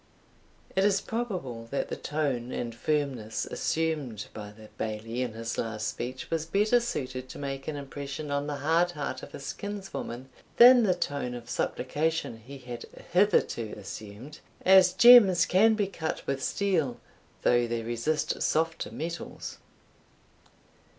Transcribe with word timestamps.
It 0.75 0.83
is 0.83 0.99
probable 0.99 1.67
that 1.69 1.89
the 1.89 1.95
tone 1.95 2.51
and 2.51 2.73
firmness 2.73 3.45
assumed 3.45 4.29
by 4.33 4.49
the 4.51 4.69
Bailie 4.75 5.21
in 5.21 5.33
his 5.33 5.59
last 5.59 5.87
speech 5.87 6.31
was 6.31 6.43
better 6.47 6.79
suited 6.79 7.29
to 7.29 7.37
make 7.37 7.67
an 7.67 7.75
impression 7.75 8.31
on 8.31 8.47
the 8.47 8.55
hard 8.65 8.93
heart 8.93 9.21
of 9.21 9.31
his 9.33 9.53
kinswoman 9.53 10.27
than 10.57 10.81
the 10.81 10.95
tone 10.95 11.35
of 11.35 11.51
supplication 11.51 12.37
he 12.37 12.57
had 12.57 12.85
hitherto 13.13 13.75
assumed, 13.77 14.39
as 14.65 14.91
gems 14.93 15.45
can 15.45 15.75
be 15.75 15.85
cut 15.85 16.25
with 16.25 16.41
steel, 16.41 16.99
though 17.43 17.67
they 17.67 17.83
resist 17.83 18.41
softer 18.41 18.89
metals. 18.89 19.59